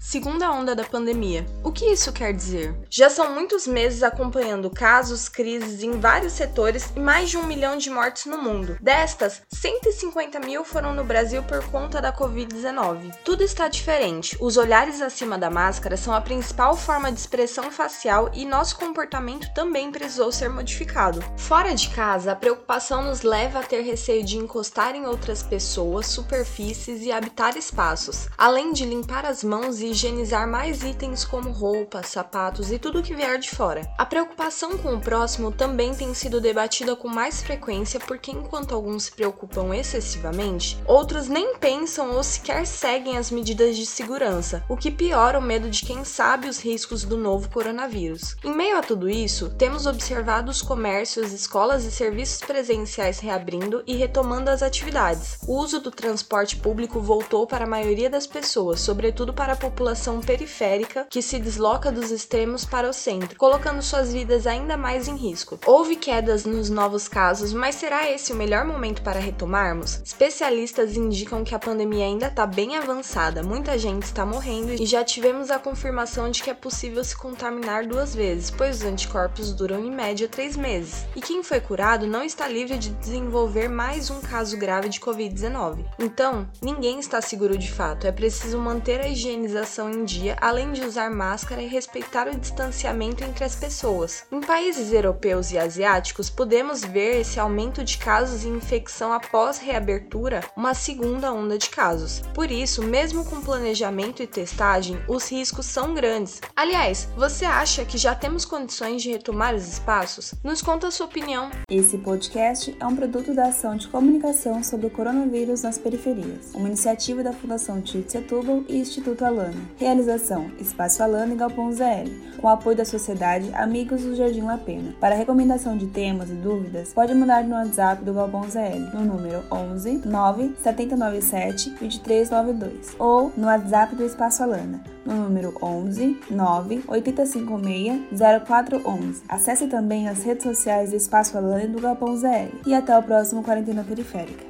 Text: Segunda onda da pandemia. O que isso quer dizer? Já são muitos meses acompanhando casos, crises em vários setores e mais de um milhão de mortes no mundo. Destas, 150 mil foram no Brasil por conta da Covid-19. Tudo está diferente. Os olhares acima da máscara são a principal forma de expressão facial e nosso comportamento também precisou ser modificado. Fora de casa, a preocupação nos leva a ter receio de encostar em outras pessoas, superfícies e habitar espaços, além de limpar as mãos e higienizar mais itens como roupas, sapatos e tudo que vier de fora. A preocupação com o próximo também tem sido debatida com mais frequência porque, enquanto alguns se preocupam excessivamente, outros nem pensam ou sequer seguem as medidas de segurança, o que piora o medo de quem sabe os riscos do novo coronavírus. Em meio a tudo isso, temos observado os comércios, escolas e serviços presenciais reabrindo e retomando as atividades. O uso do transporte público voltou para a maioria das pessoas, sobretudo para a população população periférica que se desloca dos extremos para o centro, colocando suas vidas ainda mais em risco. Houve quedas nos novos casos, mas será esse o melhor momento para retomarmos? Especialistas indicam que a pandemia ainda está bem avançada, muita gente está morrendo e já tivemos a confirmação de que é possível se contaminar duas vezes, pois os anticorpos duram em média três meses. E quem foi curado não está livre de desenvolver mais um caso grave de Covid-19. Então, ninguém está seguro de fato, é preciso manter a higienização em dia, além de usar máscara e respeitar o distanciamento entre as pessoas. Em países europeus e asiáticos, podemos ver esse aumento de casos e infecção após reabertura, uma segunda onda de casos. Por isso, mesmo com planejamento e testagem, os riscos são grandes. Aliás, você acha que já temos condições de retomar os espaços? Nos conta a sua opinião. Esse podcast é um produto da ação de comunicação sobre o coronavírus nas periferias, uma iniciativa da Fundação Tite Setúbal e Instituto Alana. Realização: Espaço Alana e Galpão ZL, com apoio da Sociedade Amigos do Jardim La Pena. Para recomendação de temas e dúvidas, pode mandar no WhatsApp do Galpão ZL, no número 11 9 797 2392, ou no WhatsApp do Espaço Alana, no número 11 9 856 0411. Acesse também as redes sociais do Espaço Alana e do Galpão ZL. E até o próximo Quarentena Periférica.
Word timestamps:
Segunda 0.00 0.50
onda 0.52 0.76
da 0.76 0.84
pandemia. 0.84 1.44
O 1.62 1.72
que 1.72 1.84
isso 1.84 2.12
quer 2.12 2.32
dizer? 2.32 2.74
Já 2.88 3.10
são 3.10 3.34
muitos 3.34 3.66
meses 3.66 4.02
acompanhando 4.02 4.70
casos, 4.70 5.28
crises 5.28 5.82
em 5.82 5.98
vários 5.98 6.34
setores 6.34 6.92
e 6.94 7.00
mais 7.00 7.28
de 7.28 7.36
um 7.36 7.44
milhão 7.44 7.76
de 7.76 7.90
mortes 7.90 8.24
no 8.26 8.38
mundo. 8.38 8.78
Destas, 8.80 9.42
150 9.50 10.38
mil 10.40 10.64
foram 10.64 10.94
no 10.94 11.02
Brasil 11.02 11.42
por 11.42 11.64
conta 11.64 12.00
da 12.00 12.12
Covid-19. 12.12 13.12
Tudo 13.24 13.42
está 13.42 13.66
diferente. 13.66 14.36
Os 14.40 14.56
olhares 14.56 15.02
acima 15.02 15.36
da 15.36 15.50
máscara 15.50 15.96
são 15.96 16.14
a 16.14 16.20
principal 16.20 16.76
forma 16.76 17.10
de 17.10 17.18
expressão 17.18 17.70
facial 17.70 18.30
e 18.32 18.46
nosso 18.46 18.78
comportamento 18.78 19.52
também 19.52 19.90
precisou 19.90 20.30
ser 20.30 20.48
modificado. 20.48 21.22
Fora 21.36 21.74
de 21.74 21.90
casa, 21.90 22.32
a 22.32 22.36
preocupação 22.36 23.02
nos 23.02 23.22
leva 23.22 23.58
a 23.58 23.64
ter 23.64 23.82
receio 23.82 24.24
de 24.24 24.38
encostar 24.38 24.94
em 24.94 25.06
outras 25.06 25.42
pessoas, 25.42 26.06
superfícies 26.06 27.02
e 27.02 27.10
habitar 27.10 27.56
espaços, 27.56 28.28
além 28.38 28.72
de 28.72 28.84
limpar 28.84 29.26
as 29.26 29.42
mãos 29.42 29.80
e 29.80 29.87
higienizar 29.90 30.48
mais 30.48 30.82
itens 30.82 31.24
como 31.24 31.50
roupas, 31.50 32.06
sapatos 32.06 32.70
e 32.70 32.78
tudo 32.78 33.02
que 33.02 33.14
vier 33.14 33.38
de 33.38 33.50
fora. 33.50 33.88
A 33.96 34.04
preocupação 34.04 34.76
com 34.78 34.94
o 34.94 35.00
próximo 35.00 35.50
também 35.50 35.94
tem 35.94 36.12
sido 36.14 36.40
debatida 36.40 36.94
com 36.94 37.08
mais 37.08 37.42
frequência 37.42 37.98
porque, 37.98 38.30
enquanto 38.30 38.74
alguns 38.74 39.04
se 39.04 39.12
preocupam 39.12 39.74
excessivamente, 39.74 40.78
outros 40.86 41.28
nem 41.28 41.56
pensam 41.56 42.12
ou 42.14 42.22
sequer 42.22 42.66
seguem 42.66 43.16
as 43.16 43.30
medidas 43.30 43.76
de 43.76 43.86
segurança, 43.86 44.62
o 44.68 44.76
que 44.76 44.90
piora 44.90 45.38
o 45.38 45.42
medo 45.42 45.70
de 45.70 45.84
quem 45.84 46.04
sabe 46.04 46.48
os 46.48 46.60
riscos 46.60 47.04
do 47.04 47.16
novo 47.16 47.48
coronavírus. 47.48 48.36
Em 48.44 48.54
meio 48.54 48.78
a 48.78 48.82
tudo 48.82 49.08
isso, 49.08 49.50
temos 49.50 49.86
observado 49.86 50.50
os 50.50 50.62
comércios, 50.62 51.32
escolas 51.32 51.84
e 51.84 51.90
serviços 51.90 52.40
presenciais 52.40 53.18
reabrindo 53.18 53.82
e 53.86 53.96
retomando 53.96 54.50
as 54.50 54.62
atividades. 54.62 55.38
O 55.46 55.58
uso 55.58 55.80
do 55.80 55.90
transporte 55.90 56.56
público 56.56 57.00
voltou 57.00 57.46
para 57.46 57.64
a 57.64 57.68
maioria 57.68 58.10
das 58.10 58.26
pessoas, 58.26 58.80
sobretudo 58.80 59.32
para 59.32 59.54
a 59.54 59.56
população 59.56 59.77
população 59.78 60.20
periférica 60.20 61.06
que 61.08 61.22
se 61.22 61.38
desloca 61.38 61.92
dos 61.92 62.10
extremos 62.10 62.64
para 62.64 62.90
o 62.90 62.92
centro, 62.92 63.38
colocando 63.38 63.80
suas 63.80 64.12
vidas 64.12 64.44
ainda 64.44 64.76
mais 64.76 65.06
em 65.06 65.14
risco. 65.14 65.56
Houve 65.64 65.94
quedas 65.94 66.44
nos 66.44 66.68
novos 66.68 67.06
casos, 67.06 67.52
mas 67.52 67.76
será 67.76 68.10
esse 68.10 68.32
o 68.32 68.36
melhor 68.36 68.64
momento 68.64 69.02
para 69.02 69.20
retomarmos? 69.20 70.02
Especialistas 70.04 70.96
indicam 70.96 71.44
que 71.44 71.54
a 71.54 71.60
pandemia 71.60 72.06
ainda 72.06 72.26
está 72.26 72.44
bem 72.44 72.76
avançada, 72.76 73.44
muita 73.44 73.78
gente 73.78 74.02
está 74.02 74.26
morrendo 74.26 74.72
e 74.72 74.84
já 74.84 75.04
tivemos 75.04 75.48
a 75.48 75.60
confirmação 75.60 76.28
de 76.28 76.42
que 76.42 76.50
é 76.50 76.54
possível 76.54 77.04
se 77.04 77.16
contaminar 77.16 77.86
duas 77.86 78.12
vezes, 78.12 78.50
pois 78.50 78.78
os 78.78 78.82
anticorpos 78.82 79.52
duram 79.52 79.84
em 79.84 79.92
média 79.92 80.26
três 80.26 80.56
meses. 80.56 81.06
E 81.14 81.20
quem 81.20 81.44
foi 81.44 81.60
curado 81.60 82.04
não 82.04 82.24
está 82.24 82.48
livre 82.48 82.78
de 82.78 82.90
desenvolver 82.90 83.68
mais 83.68 84.10
um 84.10 84.20
caso 84.20 84.56
grave 84.56 84.88
de 84.88 84.98
Covid-19. 84.98 85.84
Então, 86.00 86.48
ninguém 86.60 86.98
está 86.98 87.22
seguro 87.22 87.56
de 87.56 87.70
fato, 87.70 88.08
é 88.08 88.12
preciso 88.12 88.58
manter 88.58 89.00
a 89.00 89.08
higienização 89.08 89.67
em 89.68 90.04
dia, 90.04 90.36
além 90.40 90.72
de 90.72 90.82
usar 90.82 91.10
máscara 91.10 91.60
e 91.60 91.66
respeitar 91.66 92.26
o 92.26 92.38
distanciamento 92.38 93.22
entre 93.22 93.44
as 93.44 93.54
pessoas. 93.54 94.24
Em 94.32 94.40
países 94.40 94.92
europeus 94.92 95.52
e 95.52 95.58
asiáticos, 95.58 96.30
podemos 96.30 96.82
ver 96.82 97.20
esse 97.20 97.38
aumento 97.38 97.84
de 97.84 97.98
casos 97.98 98.44
e 98.44 98.48
infecção 98.48 99.12
após 99.12 99.58
reabertura, 99.58 100.40
uma 100.56 100.72
segunda 100.72 101.32
onda 101.32 101.58
de 101.58 101.68
casos. 101.68 102.22
Por 102.32 102.50
isso, 102.50 102.82
mesmo 102.82 103.24
com 103.24 103.42
planejamento 103.42 104.22
e 104.22 104.26
testagem, 104.26 104.98
os 105.06 105.30
riscos 105.30 105.66
são 105.66 105.92
grandes. 105.92 106.40
Aliás, 106.56 107.08
você 107.14 107.44
acha 107.44 107.84
que 107.84 107.98
já 107.98 108.14
temos 108.14 108.44
condições 108.44 109.02
de 109.02 109.10
retomar 109.10 109.54
os 109.54 109.68
espaços? 109.68 110.34
Nos 110.42 110.62
conta 110.62 110.88
a 110.88 110.90
sua 110.90 111.06
opinião. 111.06 111.50
Esse 111.70 111.98
podcast 111.98 112.74
é 112.80 112.86
um 112.86 112.96
produto 112.96 113.34
da 113.34 113.48
ação 113.48 113.76
de 113.76 113.88
comunicação 113.88 114.64
sobre 114.64 114.86
o 114.86 114.90
coronavírus 114.90 115.62
nas 115.62 115.76
periferias, 115.76 116.52
uma 116.54 116.68
iniciativa 116.68 117.22
da 117.22 117.32
Fundação 117.32 117.82
Tite 117.82 118.12
Setúbal 118.12 118.64
e 118.68 118.78
Instituto 118.78 119.24
Alana. 119.24 119.57
Realização: 119.76 120.50
Espaço 120.58 121.02
Alana 121.02 121.34
e 121.34 121.36
Galpão 121.36 121.72
ZL, 121.72 122.10
com 122.40 122.48
apoio 122.48 122.76
da 122.76 122.84
Sociedade 122.84 123.50
Amigos 123.54 124.02
do 124.02 124.14
Jardim 124.14 124.42
La 124.42 124.58
Pena. 124.58 124.94
Para 125.00 125.14
recomendação 125.14 125.76
de 125.76 125.86
temas 125.86 126.30
e 126.30 126.34
dúvidas, 126.34 126.92
pode 126.92 127.14
mandar 127.14 127.44
no 127.44 127.54
WhatsApp 127.54 128.04
do 128.04 128.14
Galpão 128.14 128.44
ZL, 128.48 128.94
no 128.94 129.04
número 129.04 129.42
11 129.50 130.02
9 130.04 130.54
797 130.62 131.70
2392, 131.70 132.96
ou 132.98 133.32
no 133.36 133.46
WhatsApp 133.46 133.94
do 133.94 134.04
Espaço 134.04 134.42
Alana, 134.42 134.82
no 135.04 135.14
número 135.14 135.54
11 135.62 136.18
9 136.30 136.82
856 136.86 138.02
0411. 138.46 139.22
Acesse 139.28 139.66
também 139.66 140.08
as 140.08 140.22
redes 140.22 140.44
sociais 140.44 140.90
do 140.90 140.96
Espaço 140.96 141.36
Alana 141.36 141.64
e 141.64 141.68
do 141.68 141.80
Galpão 141.80 142.16
ZL. 142.16 142.58
E 142.66 142.74
até 142.74 142.96
o 142.96 143.02
próximo 143.02 143.42
Quarentena 143.42 143.84
Periférica. 143.84 144.47